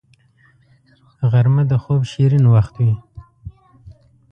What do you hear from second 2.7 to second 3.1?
وي